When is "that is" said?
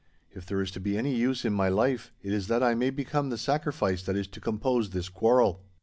4.05-4.25